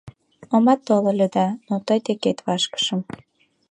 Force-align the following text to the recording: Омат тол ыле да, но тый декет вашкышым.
Омат 0.55 0.79
тол 0.87 1.03
ыле 1.13 1.27
да, 1.35 1.45
но 1.67 1.75
тый 1.85 1.99
декет 2.05 2.37
вашкышым. 2.47 2.99